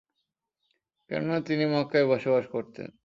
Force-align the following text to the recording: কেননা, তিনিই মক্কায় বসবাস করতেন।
কেননা, 1.09 1.37
তিনিই 1.41 1.65
মক্কায় 1.65 2.05
বসবাস 2.05 2.45
করতেন। 2.51 2.91